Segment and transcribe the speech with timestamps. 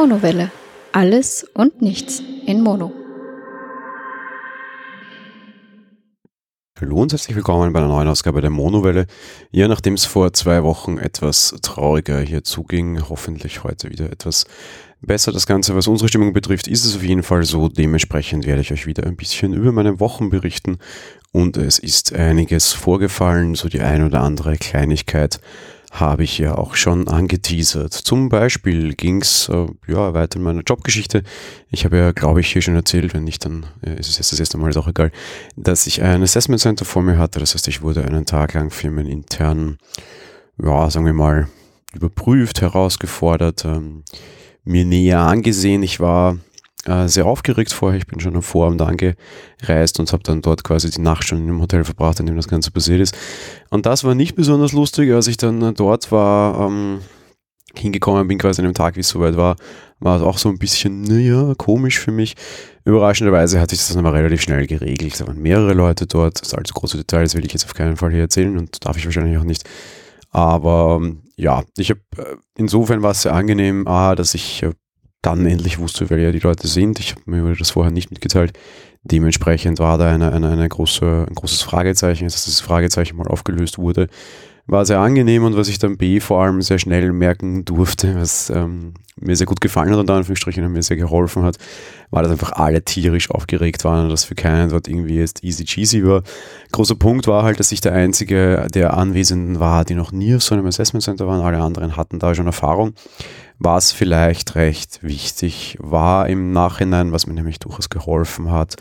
[0.00, 0.52] Monowelle.
[0.92, 2.92] Alles und nichts in Mono.
[6.80, 9.08] Hallo und herzlich willkommen bei einer neuen Ausgabe der Monowelle.
[9.50, 14.46] Ja, nachdem es vor zwei Wochen etwas trauriger hier zuging, hoffentlich heute wieder etwas
[15.00, 15.32] besser.
[15.32, 17.68] Das Ganze, was unsere Stimmung betrifft, ist es auf jeden Fall so.
[17.68, 20.78] Dementsprechend werde ich euch wieder ein bisschen über meine Wochen berichten
[21.32, 25.40] und es ist einiges vorgefallen, so die ein oder andere Kleinigkeit
[25.90, 27.92] habe ich ja auch schon angeteasert.
[27.92, 31.22] Zum Beispiel ging es äh, ja, weiter in meiner Jobgeschichte.
[31.70, 34.32] Ich habe ja, glaube ich, hier schon erzählt, wenn nicht, dann äh, ist es jetzt
[34.32, 35.10] das erste Mal, ist auch egal,
[35.56, 37.40] dass ich ein Assessment Center vor mir hatte.
[37.40, 39.78] Das heißt, ich wurde einen Tag lang für meinen internen,
[40.62, 41.48] ja, sagen wir mal,
[41.94, 44.04] überprüft, herausgefordert, ähm,
[44.64, 45.82] mir näher angesehen.
[45.82, 46.36] Ich war
[46.88, 47.98] äh, sehr aufgeregt vorher.
[47.98, 51.60] Ich bin schon am Vorabend angereist und habe dann dort quasi die Nacht schon im
[51.60, 53.16] Hotel verbracht, in dem das Ganze passiert ist.
[53.70, 57.00] Und das war nicht besonders lustig, als ich dann dort war, ähm,
[57.76, 59.56] hingekommen bin, quasi an dem Tag, wie es soweit war,
[60.00, 62.34] war es auch so ein bisschen, naja, komisch für mich.
[62.84, 65.20] Überraschenderweise hat sich das dann aber relativ schnell geregelt.
[65.20, 66.40] Da waren mehrere Leute dort.
[66.40, 69.04] Das allzu große Details will ich jetzt auf keinen Fall hier erzählen und darf ich
[69.04, 69.68] wahrscheinlich auch nicht.
[70.30, 74.72] Aber ähm, ja, ich habe äh, insofern war es sehr angenehm, ah, dass ich äh,
[75.22, 76.98] dann endlich wusste, wer ja die Leute sind.
[77.00, 78.52] Ich habe mir das vorher nicht mitgeteilt.
[79.02, 83.78] Dementsprechend war da eine, eine, eine große, ein großes Fragezeichen, dass das Fragezeichen mal aufgelöst
[83.78, 84.08] wurde.
[84.66, 88.50] War sehr angenehm und was ich dann B vor allem sehr schnell merken durfte, was
[88.50, 91.56] ähm, mir sehr gut gefallen hat, unter Anführungsstrichen, und mir sehr geholfen hat,
[92.10, 95.64] war, dass einfach alle tierisch aufgeregt waren und dass für keinen dort irgendwie jetzt easy
[95.64, 96.22] cheesy war.
[96.70, 100.42] Großer Punkt war halt, dass ich der Einzige der Anwesenden war, die noch nie auf
[100.42, 101.40] so einem Assessment Center waren.
[101.40, 102.92] Alle anderen hatten da schon Erfahrung
[103.58, 108.76] was vielleicht recht wichtig war im Nachhinein, was mir nämlich durchaus geholfen hat,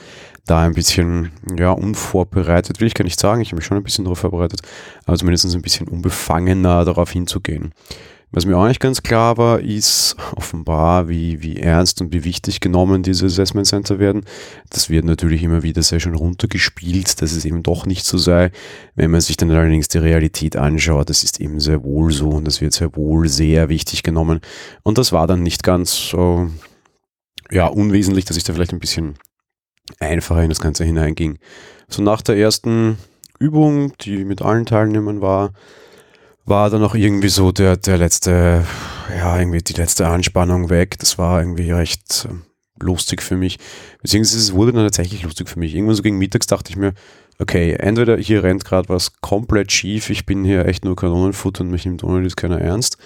[0.46, 3.84] da ein bisschen, ja, unvorbereitet, will ich gar nicht sagen, ich habe mich schon ein
[3.84, 4.62] bisschen darauf vorbereitet,
[5.06, 7.74] aber zumindest ein bisschen unbefangener darauf hinzugehen.
[8.32, 12.60] Was mir auch nicht ganz klar war, ist offenbar, wie, wie ernst und wie wichtig
[12.60, 14.26] genommen diese Assessment Center werden.
[14.70, 18.52] Das wird natürlich immer wieder sehr schön runtergespielt, dass es eben doch nicht so sei.
[18.96, 22.46] Wenn man sich dann allerdings die Realität anschaut, das ist eben sehr wohl so und
[22.46, 24.42] das wird sehr wohl sehr wichtig genommen.
[24.84, 26.50] Und das war dann nicht ganz so,
[27.50, 29.16] ja, unwesentlich, dass ich da vielleicht ein bisschen
[30.02, 31.40] einfacher in das Ganze hineinging.
[31.88, 32.98] So nach der ersten
[33.40, 35.54] Übung, die mit allen Teilnehmern war,
[36.48, 38.66] war dann auch irgendwie so der, der letzte,
[39.16, 40.98] ja, irgendwie die letzte Anspannung weg.
[41.00, 42.44] Das war irgendwie recht ähm,
[42.80, 43.60] lustig für mich.
[44.02, 45.76] Beziehungsweise es wurde dann tatsächlich lustig für mich.
[45.76, 46.94] Irgendwann so gegen Mittags dachte ich mir,
[47.38, 51.70] okay, entweder hier rennt gerade was komplett schief, ich bin hier echt nur Kanonenfutter und
[51.70, 52.98] mich nimmt ohne das keiner ernst.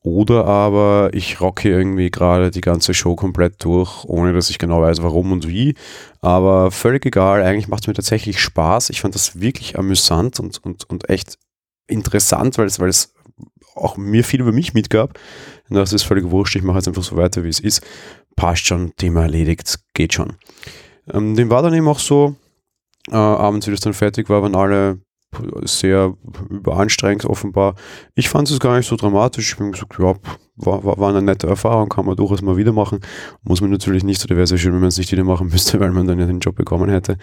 [0.00, 4.80] Oder aber ich rocke irgendwie gerade die ganze Show komplett durch, ohne dass ich genau
[4.80, 5.74] weiß, warum und wie.
[6.22, 8.88] Aber völlig egal, eigentlich macht es mir tatsächlich Spaß.
[8.90, 11.36] Ich fand das wirklich amüsant und, und, und echt
[11.88, 13.14] interessant, weil es, weil es
[13.74, 15.18] auch mir viel über mich mitgab.
[15.68, 17.82] Das ist völlig wurscht, ich mache jetzt einfach so weiter, wie es ist.
[18.36, 20.34] Passt schon, Thema erledigt, geht schon.
[21.12, 22.36] Ähm, dem war dann eben auch so,
[23.10, 25.00] äh, abends, wie das dann fertig war, waren alle
[25.64, 26.14] sehr
[26.48, 27.74] überanstrengend offenbar.
[28.14, 29.52] Ich fand es gar nicht so dramatisch.
[29.52, 30.14] Ich habe gesagt, ja,
[30.56, 33.00] war, war, eine nette Erfahrung, kann man durchaus mal wieder machen.
[33.42, 35.92] Muss man natürlich nicht, oder wäre schön, wenn man es nicht wieder machen müsste, weil
[35.92, 37.18] man dann ja den Job bekommen hätte.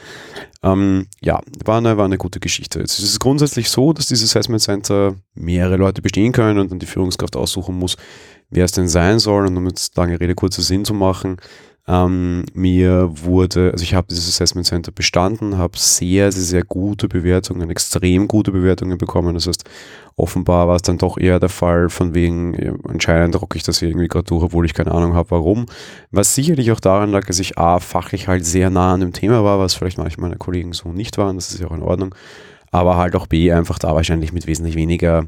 [0.64, 2.80] Ähm, ja, war eine, war eine gute Geschichte.
[2.80, 6.80] Jetzt ist es grundsätzlich so, dass dieses Assessment Center mehrere Leute bestehen können und dann
[6.80, 7.98] die Führungskraft aussuchen muss,
[8.50, 9.48] wer es denn sein soll.
[9.48, 11.38] Und um jetzt lange Rede, kurzer Sinn zu machen,
[11.88, 17.08] ähm, mir wurde, also ich habe dieses Assessment Center bestanden, habe sehr, sehr, sehr gute
[17.08, 19.36] Bewertungen, extrem gute Bewertungen bekommen.
[19.36, 19.66] Das heißt,
[20.16, 23.80] offenbar war es dann doch eher der Fall, von wegen, ja, anscheinend rocke ich das
[23.80, 25.68] hier irgendwie gerade durch, obwohl ich keine Ahnung habe, warum.
[26.10, 29.44] Was sicherlich auch daran lag, dass ich A, fachlich halt sehr nah an dem Thema
[29.44, 32.16] war, was vielleicht manche meiner Kollegen so nicht waren, das ist ja auch in Ordnung.
[32.72, 35.28] Aber halt auch B, einfach da wahrscheinlich mit wesentlich weniger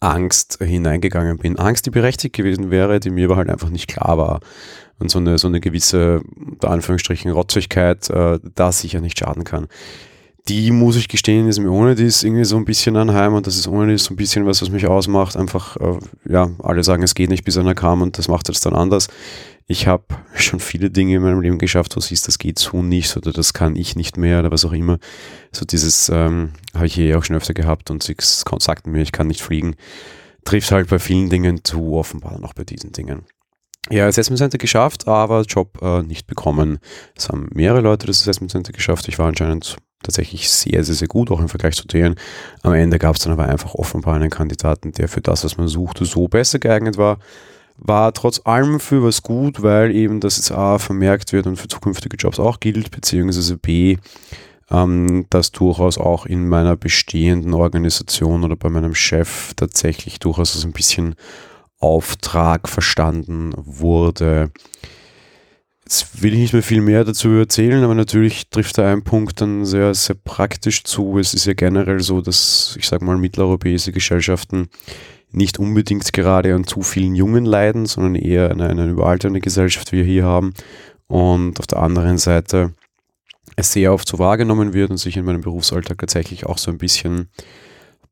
[0.00, 1.58] Angst hineingegangen bin.
[1.58, 4.40] Angst, die berechtigt gewesen wäre, die mir aber halt einfach nicht klar war
[4.98, 9.68] und so eine, so eine gewisse, unter Anführungsstrichen, Rotzigkeit äh, da sicher nicht schaden kann.
[10.48, 13.56] Die muss ich gestehen, ist mir ohne dies irgendwie so ein bisschen anheim und das
[13.56, 15.36] ist ohne dies so ein bisschen was, was mich ausmacht.
[15.36, 18.60] Einfach, äh, ja, alle sagen, es geht nicht, bis einer kam und das macht es
[18.60, 19.08] dann anders.
[19.70, 20.04] Ich habe
[20.34, 23.52] schon viele Dinge in meinem Leben geschafft, wo siehst, das geht so nicht oder das
[23.52, 24.98] kann ich nicht mehr oder was auch immer.
[25.52, 29.12] So dieses ähm, habe ich hier auch schon öfter gehabt und sie sagten mir, ich
[29.12, 29.76] kann nicht fliegen.
[30.44, 33.26] Trifft halt bei vielen Dingen zu, offenbar noch bei diesen Dingen.
[33.90, 36.78] Ja, Assessment Center geschafft, aber Job äh, nicht bekommen.
[37.14, 39.06] Es haben mehrere Leute das Assessment Center geschafft.
[39.08, 42.14] Ich war anscheinend tatsächlich sehr, sehr, sehr gut, auch im Vergleich zu denen.
[42.62, 45.68] Am Ende gab es dann aber einfach offenbar einen Kandidaten, der für das, was man
[45.68, 47.18] suchte, so besser geeignet war.
[47.78, 51.68] War trotz allem für was gut, weil eben das jetzt A vermerkt wird und für
[51.68, 53.98] zukünftige Jobs auch gilt, beziehungsweise B,
[54.70, 60.72] ähm, das durchaus auch in meiner bestehenden Organisation oder bei meinem Chef tatsächlich durchaus ein
[60.72, 61.14] bisschen
[61.78, 64.50] Auftrag verstanden wurde.
[65.84, 69.40] Jetzt will ich nicht mehr viel mehr dazu erzählen, aber natürlich trifft da ein Punkt
[69.40, 71.18] dann sehr, sehr praktisch zu.
[71.18, 74.68] Es ist ja generell so, dass, ich sage mal, mitteleuropäische Gesellschaften
[75.30, 79.98] nicht unbedingt gerade an zu vielen Jungen leiden, sondern eher eine, eine überalternde Gesellschaft, wie
[79.98, 80.54] wir hier haben.
[81.06, 82.72] Und auf der anderen Seite
[83.56, 86.78] es sehr oft so wahrgenommen wird und sich in meinem Berufsalltag tatsächlich auch so ein
[86.78, 87.28] bisschen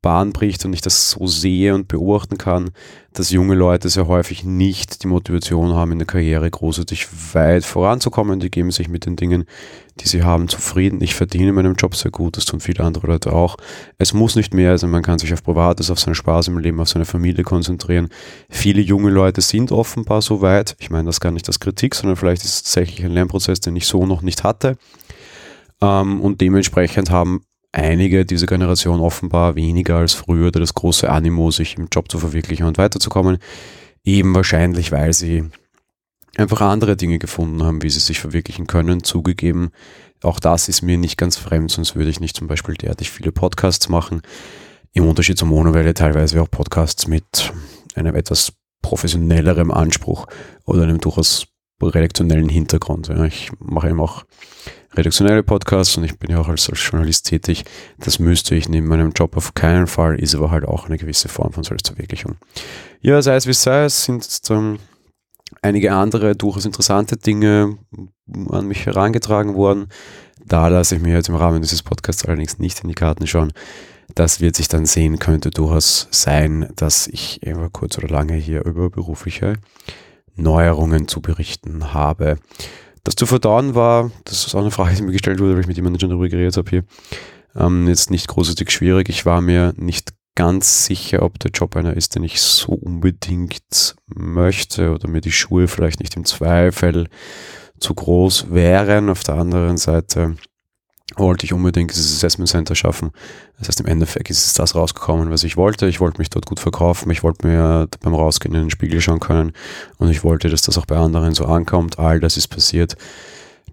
[0.01, 2.71] Bahn bricht und ich das so sehe und beobachten kann,
[3.13, 8.39] dass junge Leute sehr häufig nicht die Motivation haben, in der Karriere großartig weit voranzukommen.
[8.39, 9.45] Die geben sich mit den Dingen,
[9.99, 11.01] die sie haben, zufrieden.
[11.01, 13.57] Ich verdiene in meinem Job sehr gut, das tun viele andere Leute auch.
[13.97, 16.79] Es muss nicht mehr sein, man kann sich auf Privates, auf seinen Spaß im Leben,
[16.79, 18.09] auf seine Familie konzentrieren.
[18.49, 20.75] Viele junge Leute sind offenbar so weit.
[20.79, 23.75] Ich meine das gar nicht als Kritik, sondern vielleicht ist es tatsächlich ein Lernprozess, den
[23.75, 24.77] ich so noch nicht hatte.
[25.81, 27.41] Ähm, und dementsprechend haben
[27.77, 32.65] einige dieser Generation offenbar weniger als früher das große Animo, sich im Job zu verwirklichen
[32.65, 33.37] und weiterzukommen.
[34.03, 35.45] Eben wahrscheinlich, weil sie
[36.37, 39.03] einfach andere Dinge gefunden haben, wie sie sich verwirklichen können.
[39.03, 39.69] Zugegeben,
[40.23, 43.31] auch das ist mir nicht ganz fremd, sonst würde ich nicht zum Beispiel derartig viele
[43.31, 44.21] Podcasts machen.
[44.93, 47.53] Im Unterschied zur Monowelle teilweise auch Podcasts mit
[47.93, 50.25] einem etwas professionellerem Anspruch
[50.65, 51.47] oder einem durchaus
[51.81, 53.09] redaktionellen Hintergrund.
[53.27, 54.23] ich mache eben auch
[54.97, 57.63] redaktionelle Podcasts und ich bin ja auch als, als Journalist tätig.
[57.99, 61.29] Das müsste ich neben meinem Job auf keinen Fall, ist aber halt auch eine gewisse
[61.29, 62.35] Form von Selbstverwirklichung.
[63.01, 64.79] Ja, sei es wie sei, es sind ähm,
[65.61, 67.77] einige andere durchaus interessante Dinge
[68.49, 69.87] an mich herangetragen worden.
[70.45, 73.53] Da lasse ich mir jetzt im Rahmen dieses Podcasts allerdings nicht in die Karten schauen.
[74.15, 78.65] Das wird sich dann sehen, könnte durchaus sein, dass ich immer kurz oder lange hier
[78.65, 79.57] über berufliche
[80.35, 82.37] Neuerungen zu berichten habe.
[83.07, 85.67] Das zu verdauen war, das ist auch eine Frage, die mir gestellt wurde, weil ich
[85.67, 86.83] mit jemandem schon darüber geredet habe hier,
[87.55, 89.07] ähm, jetzt nicht großartig schwierig.
[89.07, 93.95] Ich war mir nicht ganz sicher, ob der Job einer ist, den ich so unbedingt
[94.07, 97.07] möchte oder mir die Schuhe vielleicht nicht im Zweifel
[97.79, 99.09] zu groß wären.
[99.09, 100.35] Auf der anderen Seite
[101.17, 103.11] wollte ich unbedingt dieses Assessment Center schaffen.
[103.59, 105.87] Das heißt, im Endeffekt ist es das rausgekommen, was ich wollte.
[105.87, 107.11] Ich wollte mich dort gut verkaufen.
[107.11, 109.53] Ich wollte mir beim Rausgehen in den Spiegel schauen können.
[109.97, 111.99] Und ich wollte, dass das auch bei anderen so ankommt.
[111.99, 112.95] All das ist passiert.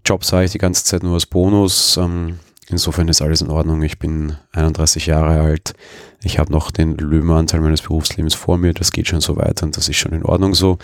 [0.04, 1.96] Job sah ich die ganze Zeit nur als Bonus.
[1.96, 2.38] Ähm,
[2.68, 3.82] insofern ist alles in Ordnung.
[3.82, 5.74] Ich bin 31 Jahre alt.
[6.22, 8.72] Ich habe noch den Löwenanteil meines Berufslebens vor mir.
[8.72, 10.78] Das geht schon so weiter und das ist schon in Ordnung so.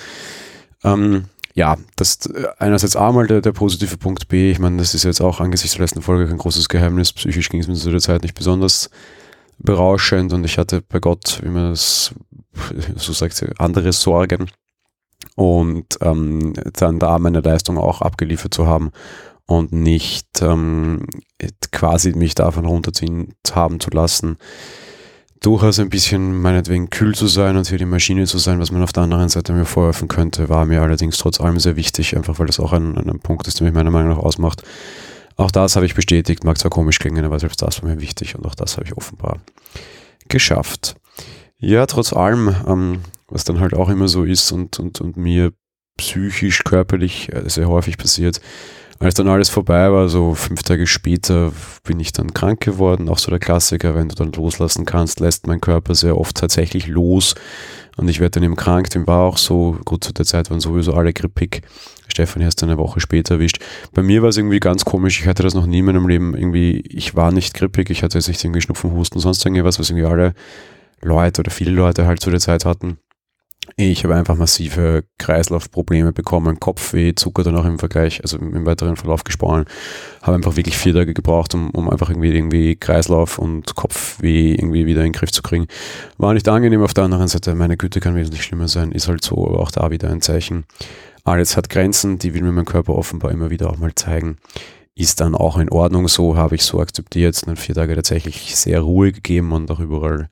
[0.84, 1.24] Ähm,
[1.60, 5.04] ja, das äh, einerseits A mal der, der positive Punkt B, ich meine, das ist
[5.04, 7.12] jetzt auch angesichts der letzten Folge kein großes Geheimnis.
[7.12, 8.88] Psychisch ging es mir zu der Zeit nicht besonders
[9.58, 12.14] berauschend und ich hatte bei Gott, wie man das
[12.96, 14.50] so sagt, andere Sorgen
[15.36, 18.90] und ähm, dann da meine Leistung auch abgeliefert zu haben
[19.44, 21.04] und nicht ähm,
[21.72, 24.38] quasi mich davon runterziehen haben zu lassen,
[25.40, 28.82] durchaus ein bisschen meinetwegen kühl zu sein und hier die Maschine zu sein, was man
[28.82, 32.38] auf der anderen Seite mir vorwerfen könnte, war mir allerdings trotz allem sehr wichtig, einfach
[32.38, 34.62] weil das auch ein, ein Punkt ist, der mich meiner Meinung nach ausmacht.
[35.36, 38.34] Auch das habe ich bestätigt, mag zwar komisch klingen, aber selbst das war mir wichtig
[38.36, 39.38] und auch das habe ich offenbar
[40.28, 40.96] geschafft.
[41.58, 45.52] Ja, trotz allem, ähm, was dann halt auch immer so ist und, und, und mir
[45.96, 48.40] psychisch, körperlich äh, sehr häufig passiert,
[49.00, 51.52] als dann alles vorbei war, so fünf Tage später,
[51.84, 53.08] bin ich dann krank geworden.
[53.08, 56.86] Auch so der Klassiker, wenn du dann loslassen kannst, lässt mein Körper sehr oft tatsächlich
[56.86, 57.34] los.
[57.96, 58.90] Und ich werde dann eben krank.
[58.90, 61.62] Dem war auch so, gut, zu der Zeit waren sowieso alle grippig.
[62.08, 63.58] Stefan erst eine Woche später erwischt.
[63.94, 65.20] Bei mir war es irgendwie ganz komisch.
[65.20, 66.34] Ich hatte das noch nie in meinem Leben.
[66.34, 67.88] Irgendwie, ich war nicht grippig.
[67.88, 70.34] Ich hatte jetzt nicht irgendwie Schnupfen, Husten, sonst irgendwas, was irgendwie alle
[71.00, 72.98] Leute oder viele Leute halt zu der Zeit hatten.
[73.76, 78.96] Ich habe einfach massive Kreislaufprobleme bekommen, Kopfweh, Zucker dann auch im Vergleich, also im weiteren
[78.96, 79.64] Verlauf gesprochen.
[80.22, 84.86] Habe einfach wirklich vier Tage gebraucht, um, um einfach irgendwie, irgendwie Kreislauf und Kopfweh irgendwie
[84.86, 85.66] wieder in den Griff zu kriegen.
[86.18, 86.82] War nicht angenehm.
[86.82, 89.70] Auf der anderen Seite, meine Güte kann wesentlich schlimmer sein, ist halt so, aber auch
[89.70, 90.64] da wieder ein Zeichen.
[91.24, 94.38] Alles hat Grenzen, die will mir mein Körper offenbar immer wieder auch mal zeigen.
[94.94, 97.46] Ist dann auch in Ordnung so, habe ich so akzeptiert.
[97.46, 100.28] Dann vier Tage tatsächlich sehr Ruhe gegeben und auch überall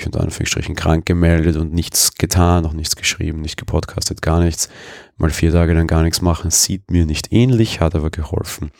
[0.00, 4.68] mich unter Anführungsstrichen krank gemeldet und nichts getan, auch nichts geschrieben, nicht gepodcastet, gar nichts.
[5.16, 8.70] Mal vier Tage dann gar nichts machen, sieht mir nicht ähnlich, hat aber geholfen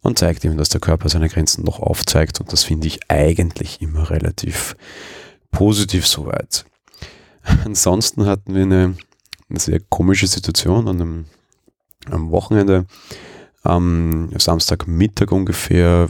[0.00, 3.80] und zeigt eben, dass der Körper seine Grenzen noch aufzeigt und das finde ich eigentlich
[3.80, 4.76] immer relativ
[5.50, 6.64] positiv soweit.
[7.64, 8.96] Ansonsten hatten wir eine,
[9.50, 11.24] eine sehr komische Situation an einem,
[12.10, 12.86] am Wochenende
[13.64, 16.08] am Samstagmittag ungefähr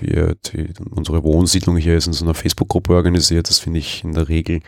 [0.00, 0.52] wird
[0.90, 3.48] unsere Wohnsiedlung hier ist in so einer Facebook-Gruppe organisiert.
[3.48, 4.60] Das finde ich in der Regel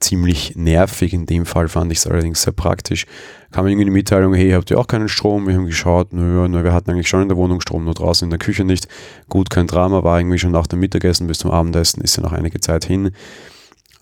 [0.00, 1.12] ziemlich nervig.
[1.12, 3.06] In dem Fall fand ich es allerdings sehr praktisch.
[3.50, 5.46] Kam irgendwie die Mitteilung, hey, habt ihr auch keinen Strom?
[5.46, 8.24] Wir haben geschaut, naja, na, wir hatten eigentlich schon in der Wohnung Strom, nur draußen
[8.24, 8.88] in der Küche nicht.
[9.28, 12.32] Gut, kein Drama, war irgendwie schon nach dem Mittagessen bis zum Abendessen, ist ja noch
[12.32, 13.10] einige Zeit hin.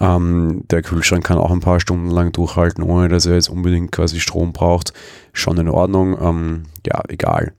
[0.01, 3.93] Ähm, der Kühlschrank kann auch ein paar Stunden lang durchhalten, ohne dass er jetzt unbedingt
[3.93, 4.93] quasi Strom braucht.
[5.33, 6.17] Schon in Ordnung.
[6.21, 7.53] Ähm, ja, egal.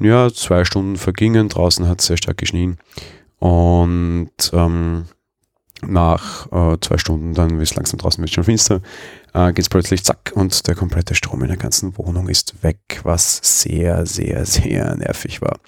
[0.00, 2.78] Ja, zwei Stunden vergingen, draußen hat es sehr stark geschnien.
[3.38, 5.06] Und ähm,
[5.86, 8.80] nach äh, zwei Stunden, dann wird es langsam draußen wird schon finster,
[9.34, 13.00] äh, geht es plötzlich zack und der komplette Strom in der ganzen Wohnung ist weg,
[13.02, 15.58] was sehr, sehr, sehr nervig war.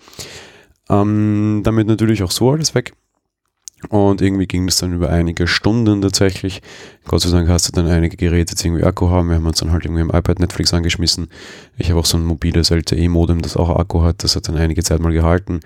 [0.88, 2.94] Ähm, damit natürlich auch so alles weg.
[3.88, 6.62] Und irgendwie ging es dann über einige Stunden tatsächlich.
[7.06, 9.28] Gott sei Dank hast du dann einige Geräte, die irgendwie Akku haben.
[9.28, 11.28] Wir haben uns dann halt irgendwie im iPad Netflix angeschmissen.
[11.76, 14.24] Ich habe auch so ein mobiles LTE-Modem, das auch Akku hat.
[14.24, 15.60] Das hat dann einige Zeit mal gehalten.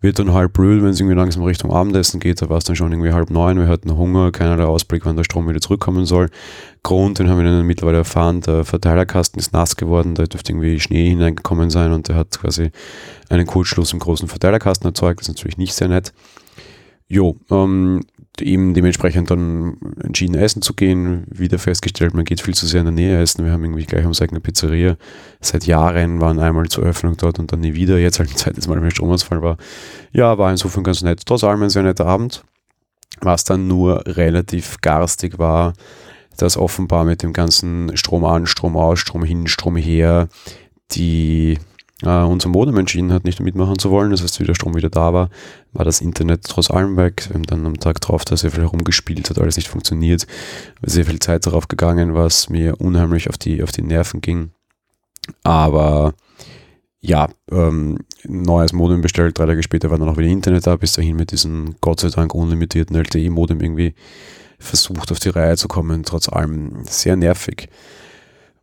[0.00, 2.40] Wird dann halb blöd, wenn es irgendwie langsam Richtung Abendessen geht.
[2.40, 3.58] Da war es dann schon irgendwie halb neun.
[3.58, 6.30] Wir hatten Hunger, keinerlei Ausblick, wann der Strom wieder zurückkommen soll.
[6.84, 10.14] Grund, den haben wir dann mittlerweile erfahren, der Verteilerkasten ist nass geworden.
[10.14, 12.70] Da dürfte irgendwie Schnee hineingekommen sein und der hat quasi
[13.28, 15.20] einen Kurzschluss im großen Verteilerkasten erzeugt.
[15.20, 16.12] Das ist natürlich nicht sehr nett.
[17.10, 18.04] Jo, ähm,
[18.40, 22.86] eben dementsprechend dann entschieden essen zu gehen, wieder festgestellt, man geht viel zu sehr in
[22.86, 23.44] der Nähe essen.
[23.44, 24.96] Wir haben irgendwie gleich um eine Pizzeria.
[25.40, 27.98] Seit Jahren waren einmal zur Öffnung dort und dann nie wieder.
[27.98, 29.56] Jetzt halt ein zweites Mal, wenn Stromausfall war.
[30.12, 31.22] Ja, war insofern ganz nett.
[31.24, 32.44] Trotz allem ein sehr netter Abend.
[33.20, 35.72] Was dann nur relativ garstig war,
[36.36, 40.28] dass offenbar mit dem ganzen Strom an, Strom aus, Strom hin, Strom her
[40.92, 41.58] die
[42.02, 44.10] äh, unser Modem entschieden hat, nicht mitmachen zu wollen.
[44.10, 45.30] Das heißt, wie der Strom wieder da war,
[45.72, 47.26] war das Internet trotz allem weg.
[47.28, 50.26] Wir haben dann am Tag drauf da sehr viel herumgespielt, hat alles nicht funktioniert,
[50.82, 54.50] sehr viel Zeit darauf gegangen, was mir unheimlich auf die, auf die Nerven ging.
[55.42, 56.14] Aber
[57.00, 60.94] ja, ähm, neues Modem bestellt, drei Tage später war dann auch wieder Internet da, bis
[60.94, 63.94] dahin mit diesem Gott sei Dank unlimitierten LTE-Modem irgendwie
[64.58, 67.68] versucht auf die Reihe zu kommen, trotz allem sehr nervig.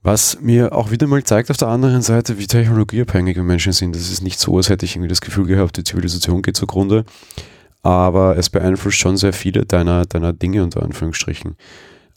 [0.06, 3.96] Was mir auch wieder mal zeigt auf der anderen Seite, wie technologieabhängig wir Menschen sind.
[3.96, 7.06] Das ist nicht so, als hätte ich irgendwie das Gefühl gehabt, die Zivilisation geht zugrunde.
[7.82, 11.56] Aber es beeinflusst schon sehr viele deiner, deiner Dinge unter Anführungsstrichen.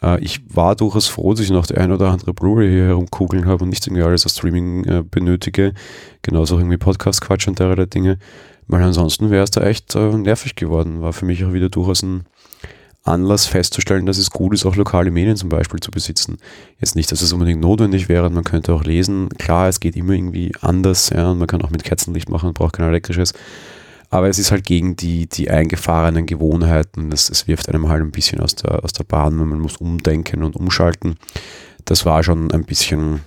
[0.02, 3.46] Äh, ich war durchaus froh, dass ich noch die ein oder andere Blu-ray hier herumkugeln
[3.46, 5.72] habe und nicht irgendwie alles als Streaming äh, benötige.
[6.20, 8.18] Genauso auch irgendwie Podcast-Quatsch und derlei Dinge.
[8.66, 11.00] Weil ansonsten wäre es da echt äh, nervig geworden.
[11.00, 12.26] War für mich auch wieder durchaus ein
[13.08, 16.38] Anlass festzustellen, dass es gut ist, auch lokale Medien zum Beispiel zu besitzen.
[16.80, 19.28] Jetzt nicht, dass es unbedingt notwendig wäre, man könnte auch lesen.
[19.38, 22.74] Klar, es geht immer irgendwie anders, ja, und man kann auch mit Kerzenlicht machen, braucht
[22.74, 23.32] kein elektrisches.
[24.10, 27.12] Aber es ist halt gegen die, die eingefahrenen Gewohnheiten.
[27.12, 29.76] Es, es wirft einem halt ein bisschen aus der, aus der Bahn, wenn man muss
[29.76, 31.16] umdenken und umschalten.
[31.84, 33.20] Das war schon ein bisschen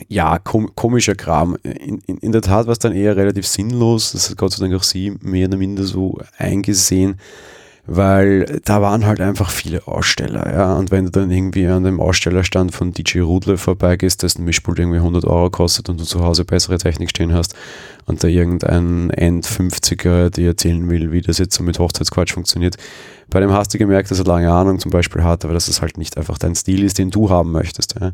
[0.08, 1.58] ja, kom komischer Kram.
[1.64, 4.12] In, in, in der Tat war es dann eher relativ sinnlos.
[4.12, 7.16] Das hat Gott sei Dank auch sie mehr oder minder so eingesehen,
[7.88, 10.54] weil da waren halt einfach viele Aussteller.
[10.54, 14.78] Ja, und wenn du dann irgendwie an dem Ausstellerstand von DJ Rudle vorbeigehst, dessen Mischpult
[14.78, 17.56] irgendwie 100 Euro kostet und du zu Hause bessere Technik stehen hast
[18.06, 22.78] und da irgendein End-50er dir erzählen will, wie das jetzt so mit Hochzeitsquatsch funktioniert,
[23.30, 25.82] bei dem hast du gemerkt, dass er lange Ahnung zum Beispiel hat, aber dass es
[25.82, 27.96] halt nicht einfach dein Stil ist, den du haben möchtest.
[28.00, 28.12] Ja.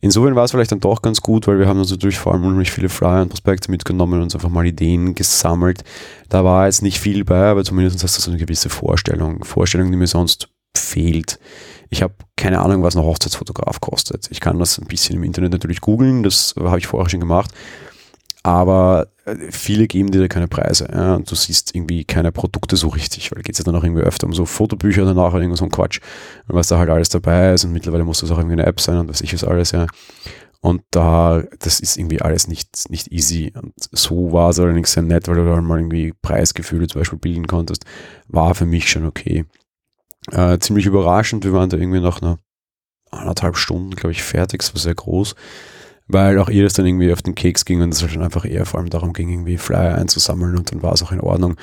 [0.00, 2.44] Insofern war es vielleicht dann doch ganz gut, weil wir haben uns natürlich vor allem
[2.44, 5.84] unheimlich viele Flyer und Prospekte mitgenommen und uns einfach mal Ideen gesammelt.
[6.28, 9.44] Da war jetzt nicht viel bei, aber zumindest hast du so eine gewisse Vorstellung.
[9.44, 11.38] Vorstellung, die mir sonst fehlt.
[11.90, 14.28] Ich habe keine Ahnung, was ein Hochzeitsfotograf kostet.
[14.30, 17.50] Ich kann das ein bisschen im Internet natürlich googeln, das habe ich vorher schon gemacht.
[18.42, 20.88] Aber äh, viele geben dir da keine Preise.
[20.92, 23.84] Ja, und du siehst irgendwie keine Produkte so richtig, weil geht es ja dann auch
[23.84, 26.00] irgendwie öfter um so Fotobücher danach oder irgendwas so ein Quatsch.
[26.46, 28.98] Was da halt alles dabei ist und mittlerweile muss das auch irgendwie eine App sein
[28.98, 29.86] und was ich was alles, ja.
[30.62, 33.52] Und da, das ist irgendwie alles nicht, nicht easy.
[33.54, 37.18] Und so war es allerdings sehr nett, weil du da mal irgendwie Preisgefühle zum Beispiel
[37.18, 37.84] bilden konntest.
[38.28, 39.46] War für mich schon okay.
[40.30, 42.38] Äh, ziemlich überraschend, wir waren da irgendwie nach einer
[43.10, 45.34] anderthalb Stunden, glaube ich, fertig, es war sehr groß
[46.12, 48.66] weil auch ihr das dann irgendwie auf den Keks ging und es halt einfach eher
[48.66, 51.56] vor allem darum ging, irgendwie Flyer einzusammeln und dann war es auch in Ordnung.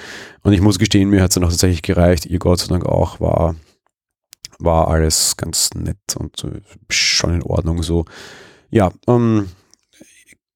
[0.43, 2.85] Und ich muss gestehen, mir hat es dann auch tatsächlich gereicht, ihr Gott sei Dank
[2.85, 3.55] auch, war,
[4.59, 8.05] war alles ganz nett und äh, schon in Ordnung so.
[8.69, 9.47] Ja, ähm,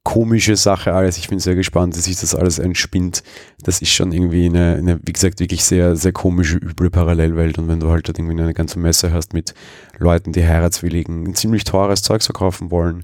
[0.04, 1.18] komische Sache alles.
[1.18, 3.24] Ich bin sehr gespannt, dass sich das alles entspinnt.
[3.60, 7.60] Das ist schon irgendwie eine, eine, wie gesagt, wirklich sehr, sehr komische, üble Parallelwelt.
[7.60, 9.54] Und wenn du halt, irgendwie eine ganze Messe hast mit
[10.00, 13.04] Leuten, die heiratswilligen, ziemlich teures Zeug verkaufen wollen,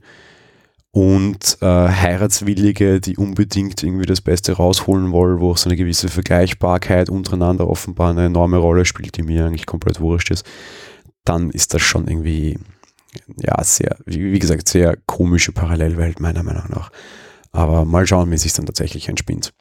[0.98, 6.08] und äh, Heiratswillige, die unbedingt irgendwie das Beste rausholen wollen, wo auch so eine gewisse
[6.08, 10.44] Vergleichbarkeit untereinander offenbar eine enorme Rolle spielt, die mir eigentlich komplett wurscht ist,
[11.24, 12.58] dann ist das schon irgendwie,
[13.40, 16.90] ja, sehr, wie, gesagt, sehr komische Parallelwelt meiner Meinung nach.
[17.52, 19.54] Aber mal schauen, wie sich dann tatsächlich entspinnt.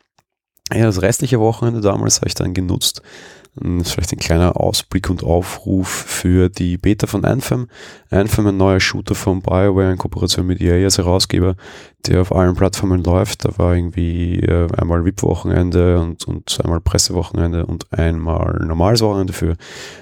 [0.73, 3.03] Ja, das restliche Wochenende damals habe ich dann genutzt,
[3.61, 7.69] hm, vielleicht ein kleiner Ausblick und Aufruf für die Beta von Anthem.
[8.11, 11.57] Anthem, ein neuer Shooter von BioWare in Kooperation mit EA als Herausgeber,
[12.07, 13.45] der auf allen Plattformen läuft.
[13.45, 19.57] Da war irgendwie äh, einmal VIP-Wochenende und, und einmal Pressewochenende und einmal normales Wochenende für,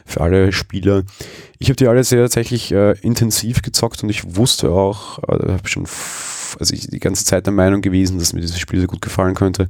[0.04, 1.02] für alle Spieler.
[1.58, 5.68] Ich habe die alle sehr tatsächlich äh, intensiv gezockt und ich wusste auch, äh, habe
[5.68, 5.87] schon
[6.61, 9.34] also ich die ganze Zeit der Meinung gewesen, dass mir dieses Spiel sehr gut gefallen
[9.34, 9.68] könnte.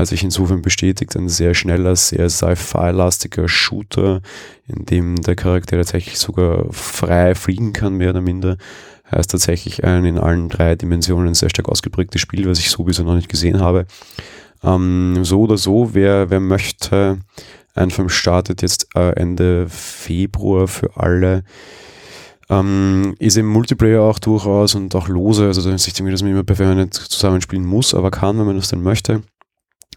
[0.00, 4.22] Hat sich insofern bestätigt, ein sehr schneller, sehr sci-fi-lastiger Shooter,
[4.66, 8.56] in dem der Charakter tatsächlich sogar frei fliegen kann, mehr oder minder.
[9.12, 13.14] Heißt tatsächlich ein in allen drei Dimensionen sehr stark ausgeprägtes Spiel, was ich sowieso noch
[13.14, 13.84] nicht gesehen habe.
[14.64, 17.18] Ähm, so oder so, wer, wer möchte,
[17.74, 21.44] einfach startet jetzt äh, Ende Februar für alle
[22.48, 26.22] ähm, ist im Multiplayer auch durchaus und auch lose, also da ist nicht irgendwie, dass
[26.22, 29.22] man immer permanent zusammenspielen muss, aber kann, wenn man das denn möchte.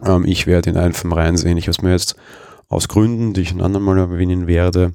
[0.02, 1.58] Ähm, ich werde in einen vom Reihen sehen.
[1.58, 2.16] Ich habe es mir jetzt
[2.70, 4.94] aus Gründen, die ich ein andermal erwähnen werde,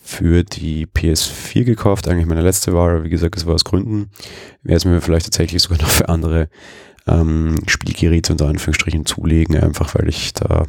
[0.00, 2.08] für die PS4 gekauft.
[2.08, 4.10] Eigentlich meine letzte Wahl, wie gesagt, es war aus Gründen.
[4.62, 6.48] Werde es mir vielleicht tatsächlich sogar noch für andere
[7.06, 10.64] ähm, Spielgeräte unter Anführungsstrichen zulegen, einfach weil ich da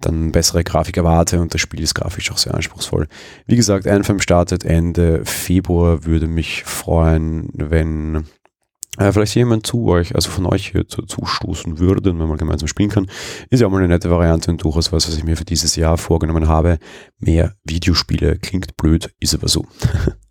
[0.00, 3.08] dann bessere Grafik erwarte und das Spiel ist grafisch auch sehr anspruchsvoll.
[3.46, 8.24] Wie gesagt, Anthem startet Ende Februar, würde mich freuen, wenn
[8.98, 12.68] äh, vielleicht jemand zu euch, also von euch hier zu, zustoßen würde und man gemeinsam
[12.68, 13.10] spielen kann.
[13.50, 15.76] Ist ja auch mal eine nette Variante und durchaus was, was ich mir für dieses
[15.76, 16.78] Jahr vorgenommen habe.
[17.18, 19.64] Mehr Videospiele klingt blöd, ist aber so.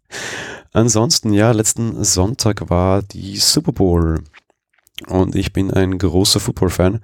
[0.73, 4.23] Ansonsten, ja, letzten Sonntag war die Super Bowl
[5.07, 7.01] und ich bin ein großer Football-Fan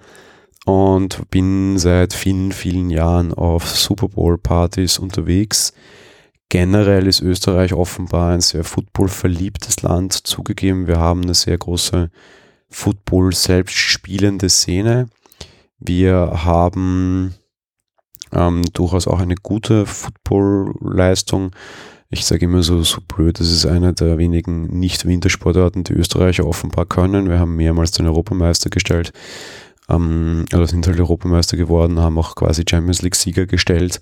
[0.65, 5.73] und bin seit vielen, vielen Jahren auf Super Bowl-Partys unterwegs.
[6.53, 10.13] Generell ist Österreich offenbar ein sehr Football-verliebtes Land.
[10.13, 12.11] Zugegeben, wir haben eine sehr große
[12.69, 15.09] Football selbst spielende Szene.
[15.79, 17.33] Wir haben
[18.31, 21.55] ähm, durchaus auch eine gute Football-Leistung.
[22.11, 26.85] Ich sage immer so, so blöd, das ist einer der wenigen Nicht-Wintersportarten, die Österreicher offenbar
[26.85, 27.31] können.
[27.31, 29.11] Wir haben mehrmals den Europameister gestellt
[29.89, 34.01] ähm, oder sind halt Europameister geworden, haben auch quasi Champions League-Sieger gestellt.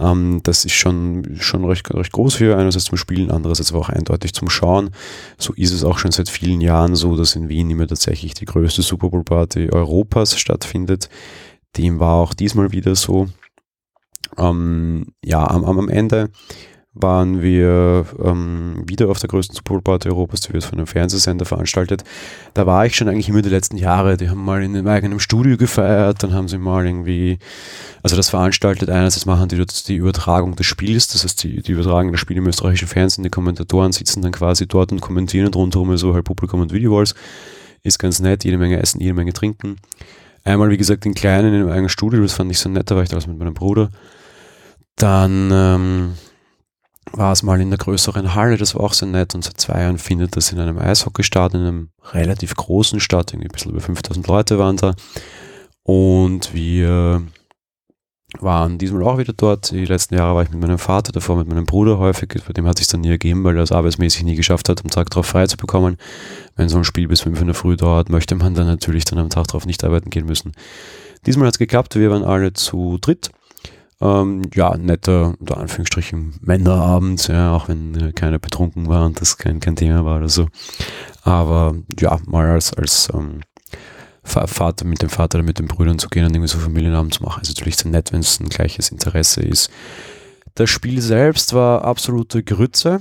[0.00, 3.88] Ähm, das ist schon, schon recht, recht groß für einerseits zum Spielen, andererseits aber auch
[3.88, 4.90] eindeutig zum Schauen.
[5.38, 8.44] So ist es auch schon seit vielen Jahren so, dass in Wien immer tatsächlich die
[8.44, 11.08] größte Super Bowl Party Europas stattfindet.
[11.76, 13.28] Dem war auch diesmal wieder so.
[14.36, 16.30] Ähm, ja, am, am Ende
[16.94, 20.86] waren wir ähm, wieder auf der größten Super Bowl Party Europas, die wird von einem
[20.86, 22.02] Fernsehsender veranstaltet.
[22.54, 24.16] Da war ich schon eigentlich immer die letzten Jahre.
[24.16, 27.38] Die haben mal in einem eigenen Studio gefeiert, dann haben sie mal irgendwie,
[28.02, 32.10] also das veranstaltet einerseits machen die die Übertragung des Spiels, das heißt die, die Übertragung
[32.10, 35.96] des Spiels im österreichischen Fernsehen, die Kommentatoren sitzen dann quasi dort und kommentieren und rundherum
[35.96, 37.14] so halt Publikum und Videowalls.
[37.84, 39.76] Ist ganz nett, jede Menge Essen, jede Menge Trinken.
[40.42, 42.96] Einmal, wie gesagt, in kleinen, in einem eigenen Studio, das fand ich so nett, da
[42.96, 43.90] war ich da mit meinem Bruder.
[44.96, 46.14] Dann ähm,
[47.12, 49.80] war es mal in der größeren Halle, das war auch sehr nett und seit zwei
[49.80, 53.80] Jahren findet das in einem Eishockeystadion, in einem relativ großen Stadt, irgendwie ein bisschen über
[53.80, 54.94] 5000 Leute waren da
[55.82, 57.22] und wir
[58.40, 59.70] waren diesmal auch wieder dort.
[59.70, 62.28] Die letzten Jahre war ich mit meinem Vater, davor mit meinem Bruder häufig.
[62.46, 64.90] Bei dem hat sich dann nie ergeben, weil er es arbeitsmäßig nie geschafft hat, am
[64.90, 65.96] Tag darauf frei zu bekommen.
[66.56, 69.18] Wenn so ein Spiel bis 5 in der Früh dauert, möchte man dann natürlich dann
[69.18, 70.52] am Tag darauf nicht arbeiten gehen müssen.
[71.24, 73.30] Diesmal hat es geklappt, wir waren alle zu dritt
[74.00, 79.38] ähm, ja, netter, unter Anführungsstrichen, Männerabend, ja, auch wenn äh, keiner betrunken war und das
[79.38, 80.48] kein, kein Thema war oder so.
[81.22, 83.40] Aber ja, mal als, als ähm,
[84.22, 87.22] Vater mit dem Vater oder mit den Brüdern zu gehen und irgendwie so Familienabend zu
[87.22, 87.42] machen.
[87.42, 89.70] Ist natürlich sehr nett, wenn es ein gleiches Interesse ist.
[90.54, 93.00] Das Spiel selbst war absolute Grütze.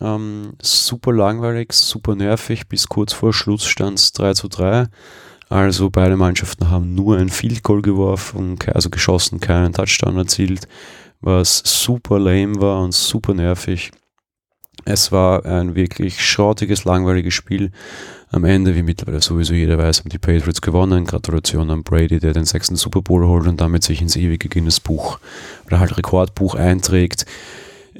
[0.00, 2.68] Ähm, super langweilig, super nervig.
[2.68, 4.88] Bis kurz vor Schluss stand es 3 zu 3.
[5.52, 10.66] Also beide Mannschaften haben nur ein Field Goal geworfen, also geschossen, keinen Touchdown erzielt,
[11.20, 13.90] was super lame war und super nervig.
[14.86, 17.70] Es war ein wirklich schrottiges, langweiliges Spiel.
[18.30, 21.04] Am Ende, wie mittlerweile sowieso jeder weiß, haben die Patriots gewonnen.
[21.04, 24.80] Gratulation an Brady, der den sechsten Super Bowl holt und damit sich ins ewige Guinness
[24.80, 25.18] Buch
[25.66, 27.26] oder halt Rekordbuch einträgt.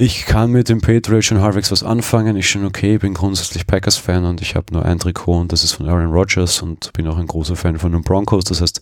[0.03, 4.25] Ich kann mit dem Patriots schon halbwegs was anfangen, ist schon okay, bin grundsätzlich Packers-Fan
[4.25, 7.19] und ich habe nur ein Trikot und das ist von Aaron Rodgers und bin auch
[7.19, 8.43] ein großer Fan von den Broncos.
[8.43, 8.81] Das heißt,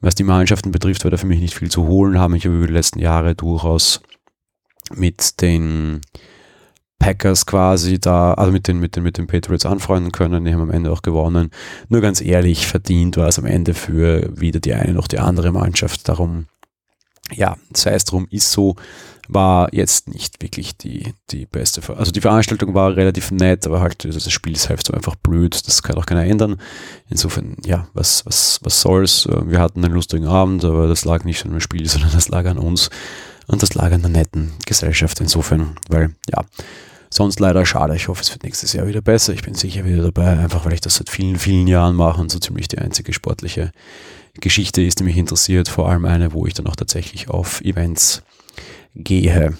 [0.00, 2.56] was die Mannschaften betrifft, war da für mich nicht viel zu holen, habe mich aber
[2.56, 4.00] über die letzten Jahre durchaus
[4.92, 6.00] mit den
[6.98, 10.44] Packers quasi da, also mit den, mit den, mit den Patriots anfreunden können.
[10.44, 11.52] Die haben am Ende auch gewonnen.
[11.88, 15.52] Nur ganz ehrlich, verdient war es am Ende für weder die eine noch die andere
[15.52, 16.08] Mannschaft.
[16.08, 16.46] Darum,
[17.32, 18.74] ja, sei es drum, ist so,
[19.28, 21.82] war jetzt nicht wirklich die, die beste.
[21.96, 25.66] Also die Veranstaltung war relativ nett, aber halt das Spiel selbst so einfach blöd.
[25.66, 26.60] Das kann auch keiner ändern.
[27.10, 29.28] Insofern, ja, was, was, was soll's?
[29.44, 32.46] Wir hatten einen lustigen Abend, aber das lag nicht an dem Spiel, sondern das lag
[32.46, 32.90] an uns.
[33.46, 36.44] Und das lag an der netten Gesellschaft insofern, weil, ja,
[37.10, 37.96] Sonst leider schade.
[37.96, 39.32] Ich hoffe, es wird nächstes Jahr wieder besser.
[39.32, 42.30] Ich bin sicher wieder dabei, einfach weil ich das seit vielen, vielen Jahren mache und
[42.30, 43.72] so ziemlich die einzige sportliche
[44.40, 45.68] Geschichte ist, die mich interessiert.
[45.68, 48.22] Vor allem eine, wo ich dann auch tatsächlich auf Events
[48.98, 49.56] gehe.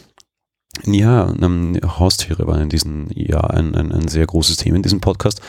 [0.85, 5.01] Ja, ähm, Haustiere waren in diesem Jahr ein, ein, ein sehr großes Thema in diesem
[5.01, 5.40] Podcast.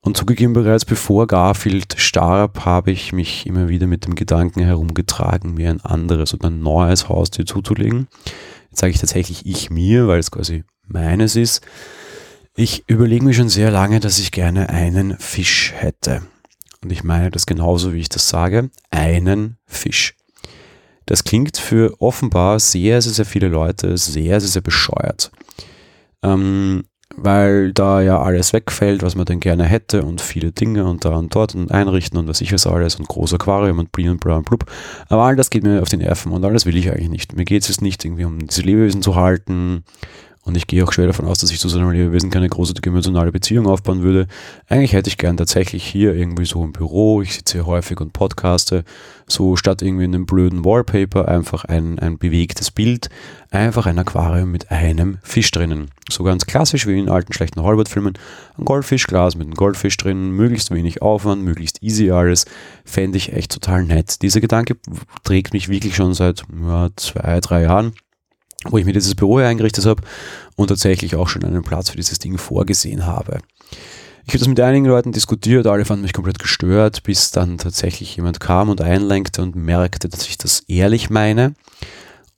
[0.00, 5.54] Und zugegeben, bereits bevor Garfield starb, habe ich mich immer wieder mit dem Gedanken herumgetragen,
[5.54, 8.06] mir ein anderes oder ein neues Haustier zuzulegen.
[8.70, 11.66] Jetzt sage ich tatsächlich ich mir, weil es quasi meines ist,
[12.54, 16.22] ich überlege mir schon sehr lange, dass ich gerne einen Fisch hätte.
[16.82, 20.14] Und ich meine das genauso, wie ich das sage, einen Fisch.
[21.06, 25.30] Das klingt für offenbar sehr, sehr, sehr viele Leute sehr, sehr, sehr bescheuert.
[26.22, 26.84] Ähm,
[27.16, 31.16] weil da ja alles wegfällt, was man denn gerne hätte und viele Dinge und da
[31.16, 34.20] und dort und einrichten und was ich was alles und großes Aquarium und bli und
[34.20, 34.66] bla und blub.
[35.08, 37.36] Aber all das geht mir auf die Nerven und alles will ich eigentlich nicht.
[37.36, 39.84] Mir geht es jetzt nicht irgendwie um diese Lebewesen zu halten
[40.46, 43.32] und ich gehe auch schwer davon aus, dass ich zu so Lebewesen keine große emotionale
[43.32, 44.28] Beziehung aufbauen würde.
[44.68, 48.12] Eigentlich hätte ich gern tatsächlich hier irgendwie so im Büro, ich sitze hier häufig und
[48.12, 48.84] podcaste,
[49.26, 53.10] so statt irgendwie in einem blöden Wallpaper einfach ein, ein bewegtes Bild,
[53.50, 55.90] einfach ein Aquarium mit einem Fisch drinnen.
[56.08, 58.14] So ganz klassisch wie in alten schlechten Hollywood-Filmen.
[58.56, 62.44] Ein Goldfischglas mit einem Goldfisch drin, möglichst wenig Aufwand, möglichst easy alles.
[62.84, 64.22] Fände ich echt total nett.
[64.22, 64.76] Dieser Gedanke
[65.24, 67.94] trägt mich wirklich schon seit ja, zwei, drei Jahren
[68.64, 70.02] wo ich mir dieses Büro eingerichtet habe
[70.56, 73.40] und tatsächlich auch schon einen Platz für dieses Ding vorgesehen habe.
[74.24, 78.16] Ich habe das mit einigen Leuten diskutiert, alle fanden mich komplett gestört, bis dann tatsächlich
[78.16, 81.54] jemand kam und einlenkte und merkte, dass ich das ehrlich meine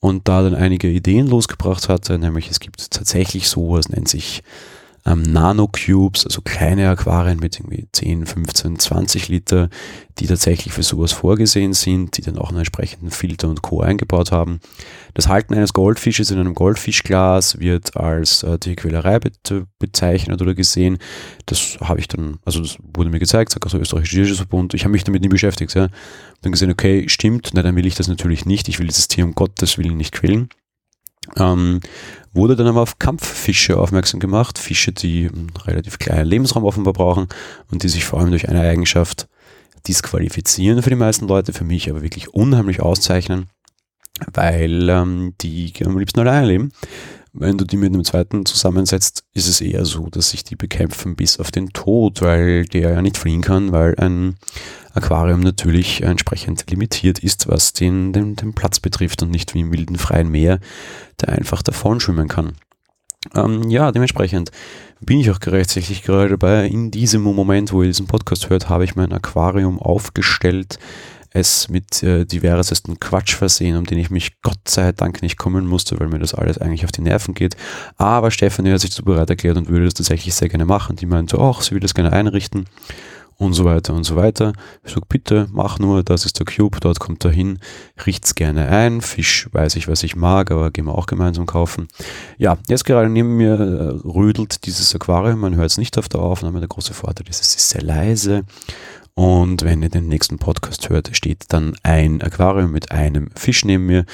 [0.00, 4.42] und da dann einige Ideen losgebracht hatte, nämlich es gibt tatsächlich sowas, nennt sich
[5.08, 9.68] ähm, Nano-Cubes, also kleine Aquarien mit irgendwie 10, 15, 20 Liter,
[10.18, 13.80] die tatsächlich für sowas vorgesehen sind, die dann auch einen entsprechenden Filter und Co.
[13.80, 14.60] eingebaut haben.
[15.14, 19.30] Das Halten eines Goldfisches in einem Goldfischglas wird als äh, Tierquälerei be
[19.78, 20.98] bezeichnet oder gesehen.
[21.46, 24.74] Das habe ich dann, also das wurde mir gezeigt, sagt also österreichischer Tierschutzverbund.
[24.74, 25.72] Ich habe mich damit nie beschäftigt.
[25.74, 25.88] Ja.
[26.42, 28.68] Dann gesehen, okay, stimmt, na, dann will ich das natürlich nicht.
[28.68, 30.48] Ich will dieses Tier um Gottes Willen nicht quälen.
[31.36, 31.80] Ähm,
[32.38, 34.58] wurde dann aber auf Kampffische aufmerksam gemacht.
[34.58, 37.26] Fische, die einen relativ kleinen Lebensraum offenbar brauchen
[37.70, 39.28] und die sich vor allem durch eine Eigenschaft
[39.86, 43.48] disqualifizieren für die meisten Leute, für mich aber wirklich unheimlich auszeichnen,
[44.32, 46.72] weil ähm, die am liebsten alleine leben.
[47.40, 51.14] Wenn du die mit einem zweiten zusammensetzt, ist es eher so, dass sich die bekämpfen
[51.14, 54.36] bis auf den Tod, weil der ja nicht fliehen kann, weil ein
[54.92, 59.72] Aquarium natürlich entsprechend limitiert ist, was den, den, den Platz betrifft und nicht wie im
[59.72, 60.58] wilden freien Meer,
[61.20, 62.54] der einfach davon schwimmen kann.
[63.34, 64.50] Ähm, ja, dementsprechend
[65.00, 66.66] bin ich auch tatsächlich gerade dabei.
[66.66, 70.78] In diesem Moment, wo ihr diesen Podcast hört, habe ich mein Aquarium aufgestellt,
[71.30, 75.66] es mit äh, diversesten Quatsch versehen, um den ich mich Gott sei Dank nicht kommen
[75.66, 77.56] musste, weil mir das alles eigentlich auf die Nerven geht.
[77.96, 80.96] Aber Stefanie hat sich zu bereit erklärt und würde das tatsächlich sehr gerne machen.
[80.96, 82.66] Die meinte, ach, sie will das gerne einrichten
[83.38, 84.52] und so weiter und so weiter.
[84.84, 87.60] Ich sage, bitte, mach nur, das ist der Cube, dort kommt er hin,
[88.04, 89.00] riecht's gerne ein.
[89.00, 91.86] Fisch weiß ich, was ich mag, aber gehen wir auch gemeinsam kaufen.
[92.36, 96.20] Ja, jetzt gerade neben mir äh, rödelt dieses Aquarium, man hört es nicht auf der
[96.20, 96.58] Aufnahme.
[96.58, 98.44] Der große Vorteil ist, es ist sehr leise
[99.18, 103.84] Und wenn ihr den nächsten Podcast hört, steht dann ein Aquarium mit einem Fisch neben
[103.84, 104.04] mir.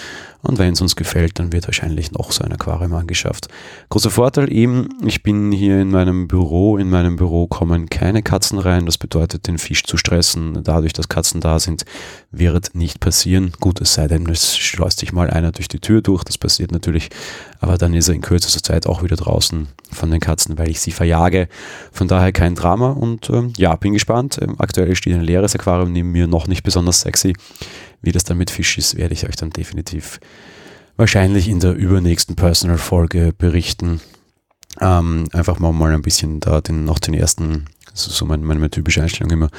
[0.45, 3.49] Und wenn es uns gefällt, dann wird wahrscheinlich noch so ein Aquarium angeschafft.
[3.89, 6.77] Großer Vorteil eben, ich bin hier in meinem Büro.
[6.77, 8.85] In meinem Büro kommen keine Katzen rein.
[8.85, 11.85] Das bedeutet, den Fisch zu stressen, dadurch, dass Katzen da sind,
[12.31, 13.53] wird nicht passieren.
[13.59, 16.25] Gut, es sei denn, es schleust sich mal einer durch die Tür durch.
[16.25, 17.09] Das passiert natürlich.
[17.61, 20.81] Aber dann ist er in kürzester Zeit auch wieder draußen von den Katzen, weil ich
[20.81, 21.49] sie verjage.
[21.91, 22.91] Von daher kein Drama.
[22.91, 24.39] Und ähm, ja, bin gespannt.
[24.43, 27.35] Ähm, aktuell steht ein leeres Aquarium neben mir, noch nicht besonders sexy.
[28.05, 30.21] Wie das dann mit Fisch ist, werde ich euch dann definitiv
[30.97, 34.01] wahrscheinlich in der übernächsten Personal-Folge berichten.
[34.81, 38.45] Ähm, einfach mal, mal ein bisschen da den, noch den ersten, das ist so meine,
[38.45, 39.51] meine typische Einstellung immer,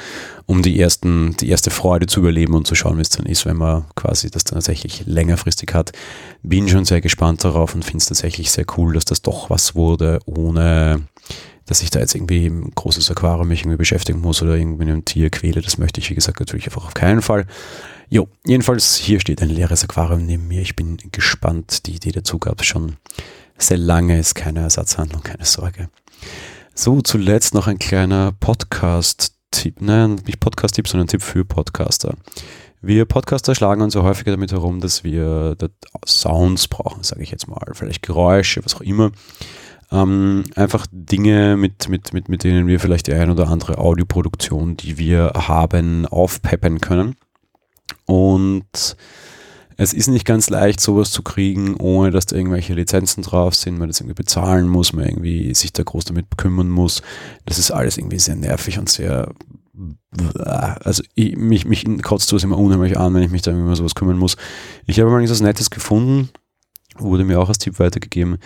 [0.44, 3.46] um die ersten, die erste Freude zu überleben und zu schauen, wie es dann ist,
[3.46, 5.92] wenn man quasi das dann tatsächlich längerfristig hat.
[6.42, 9.74] Bin schon sehr gespannt darauf und finde es tatsächlich sehr cool, dass das doch was
[9.74, 11.02] wurde, ohne
[11.64, 14.88] dass ich da jetzt irgendwie ein großes Aquarium mich irgendwie beschäftigen muss oder irgendwie mit
[14.88, 15.60] einem Tier quäle.
[15.60, 17.46] Das möchte ich, wie gesagt, natürlich einfach auf keinen Fall.
[18.08, 20.62] Jo, jedenfalls hier steht ein leeres Aquarium neben mir.
[20.62, 21.86] Ich bin gespannt.
[21.86, 22.96] Die Idee dazu gab es schon
[23.58, 25.88] sehr lange, ist keine Ersatzhandlung, keine Sorge.
[26.74, 29.80] So, zuletzt noch ein kleiner Podcast-Tipp.
[29.80, 32.14] Nein, nicht Podcast-Tipp, sondern Tipp für Podcaster.
[32.80, 35.56] Wir Podcaster schlagen uns ja häufiger damit herum, dass wir
[36.06, 37.72] Sounds brauchen, sage ich jetzt mal.
[37.72, 39.10] Vielleicht Geräusche, was auch immer.
[39.90, 44.76] Ähm, einfach Dinge, mit, mit, mit, mit denen wir vielleicht die ein oder andere Audioproduktion,
[44.76, 47.16] die wir haben, aufpeppen können.
[48.06, 48.96] Und
[49.76, 53.78] es ist nicht ganz leicht, sowas zu kriegen, ohne dass da irgendwelche Lizenzen drauf sind,
[53.78, 57.02] man das irgendwie bezahlen muss, man irgendwie sich da groß damit kümmern muss.
[57.44, 59.28] Das ist alles irgendwie sehr nervig und sehr
[60.84, 63.94] also ich, mich, mich kotzt sowas immer unheimlich an, wenn ich mich da immer sowas
[63.94, 64.36] kümmern muss.
[64.86, 66.30] Ich habe mal etwas Nettes gefunden,
[66.96, 68.38] wurde mir auch als Tipp weitergegeben.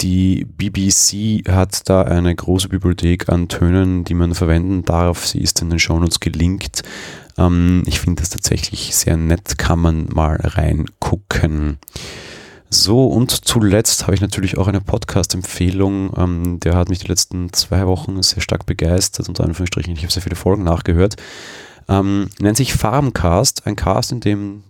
[0.00, 5.26] Die BBC hat da eine große Bibliothek an Tönen, die man verwenden darf.
[5.26, 6.82] Sie ist in den Shownotes gelinkt.
[7.38, 11.78] Ähm, ich finde das tatsächlich sehr nett, kann man mal reingucken.
[12.70, 16.10] So, und zuletzt habe ich natürlich auch eine Podcast-Empfehlung.
[16.16, 19.92] Ähm, der hat mich die letzten zwei Wochen sehr stark begeistert, unter Anführungsstrichen.
[19.94, 21.16] Ich habe sehr viele Folgen nachgehört.
[21.88, 24.64] Ähm, nennt sich Farmcast, ein Cast, in dem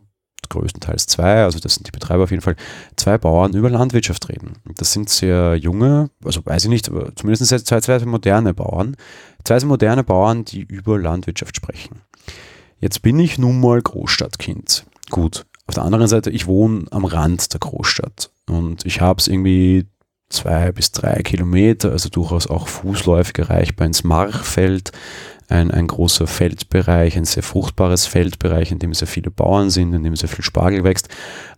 [0.52, 2.56] größtenteils zwei, also das sind die Betreiber auf jeden Fall,
[2.96, 4.54] zwei Bauern über Landwirtschaft reden.
[4.76, 8.96] Das sind sehr junge, also weiß ich nicht, aber zumindest zwei, zwei moderne Bauern.
[9.44, 12.00] Zwei moderne Bauern, die über Landwirtschaft sprechen.
[12.78, 14.84] Jetzt bin ich nun mal Großstadtkind.
[15.10, 15.46] Gut.
[15.66, 19.86] Auf der anderen Seite, ich wohne am Rand der Großstadt und ich habe es irgendwie
[20.28, 24.92] zwei bis drei Kilometer, also durchaus auch fußläufig erreichbar ins Marchfeld
[25.52, 30.02] ein, ein großer Feldbereich, ein sehr fruchtbares Feldbereich, in dem sehr viele Bauern sind, in
[30.02, 31.08] dem sehr viel Spargel wächst.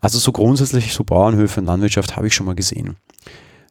[0.00, 2.96] Also so grundsätzlich so Bauernhöfe und Landwirtschaft habe ich schon mal gesehen.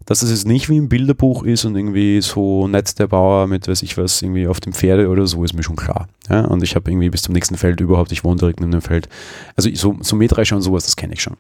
[0.05, 3.67] Dass es jetzt nicht wie im Bilderbuch ist und irgendwie so nett der Bauer mit,
[3.67, 6.07] weiß ich was, irgendwie auf dem Pferde oder so, ist mir schon klar.
[6.29, 8.81] Ja, und ich habe irgendwie bis zum nächsten Feld überhaupt, ich wohne direkt in dem
[8.81, 9.07] Feld.
[9.55, 11.37] Also so, so Mähdrescher und sowas, das kenne ich schon.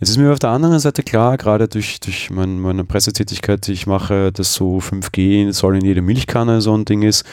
[0.00, 3.72] Jetzt ist mir auf der anderen Seite klar, gerade durch, durch mein, meine Pressetätigkeit, die
[3.72, 7.24] ich mache, dass so 5G soll in jeder Milchkanne so ein Ding ist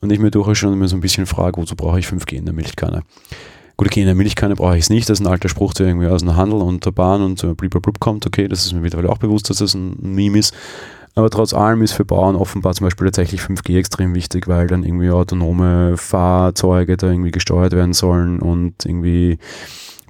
[0.00, 2.44] und ich mir durchaus schon immer so ein bisschen frage, wozu brauche ich 5G in
[2.44, 3.02] der Milchkanne?
[3.78, 5.86] Gut, okay, in der Milchkanne brauche ich es nicht, das ist ein alter Spruch, der
[5.86, 9.08] irgendwie aus dem Handel und der Bahn und blub kommt, okay, das ist mir mittlerweile
[9.08, 10.54] auch bewusst, dass das ein Meme ist.
[11.14, 14.84] Aber trotz allem ist für Bauern offenbar zum Beispiel tatsächlich 5G extrem wichtig, weil dann
[14.84, 19.38] irgendwie autonome Fahrzeuge da irgendwie gesteuert werden sollen und irgendwie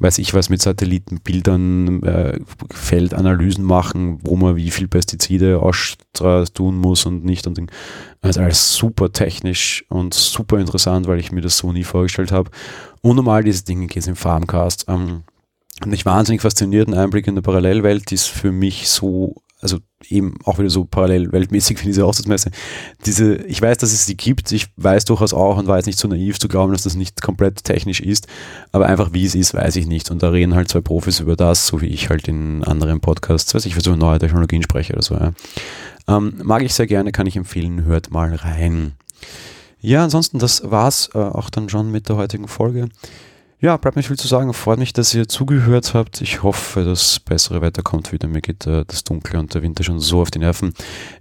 [0.00, 5.60] weiß ich was, mit Satellitenbildern äh, Feldanalysen machen, wo man wie viel Pestizide
[6.54, 7.46] tun muss und nicht.
[7.46, 7.60] Und
[8.22, 12.50] also alles super technisch und super interessant, weil ich mir das so nie vorgestellt habe.
[13.02, 14.86] Und um all diese Dinge geht es im Farmcast.
[14.88, 15.22] Ähm,
[15.84, 20.36] und ich wahnsinnig fasziniert, ein Einblick in der Parallelwelt ist für mich so also eben
[20.44, 22.50] auch wieder so parallel weltmäßig wie diese Auslandsmesse.
[23.06, 25.98] Diese, ich weiß, dass es sie gibt, ich weiß durchaus auch und war jetzt nicht
[25.98, 28.26] so naiv zu glauben, dass das nicht komplett technisch ist,
[28.72, 30.10] aber einfach wie es ist, weiß ich nicht.
[30.10, 33.54] Und da reden halt zwei Profis über das, so wie ich halt in anderen Podcasts,
[33.54, 35.14] weiß ich, für so neue Technologien spreche oder so.
[35.14, 35.32] Ja.
[36.08, 38.92] Ähm, mag ich sehr gerne, kann ich empfehlen, hört mal rein.
[39.80, 42.88] Ja, ansonsten, das war's äh, auch dann schon mit der heutigen Folge.
[43.62, 44.54] Ja, bleibt nicht viel zu sagen.
[44.54, 46.22] Freut mich, dass ihr zugehört habt.
[46.22, 48.26] Ich hoffe, das bessere Wetter kommt wieder.
[48.26, 50.72] Mir geht äh, das Dunkle und der Winter schon so auf die Nerven.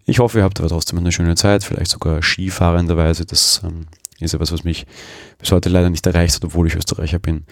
[0.05, 3.25] Ich hoffe, ihr habt aber trotzdem eine schöne Zeit, vielleicht sogar skifahrenderweise.
[3.25, 3.87] Das ähm,
[4.21, 4.85] ist ja was, was mich
[5.37, 7.43] bis heute leider nicht erreicht hat, obwohl ich Österreicher bin.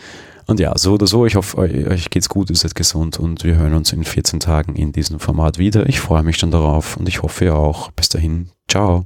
[0.46, 3.58] Und ja, so oder so, ich hoffe, euch geht's gut, ihr seid gesund und wir
[3.58, 5.88] hören uns in 14 Tagen in diesem Format wieder.
[5.90, 7.92] Ich freue mich schon darauf und ich hoffe ihr auch.
[7.92, 9.06] Bis dahin, ciao.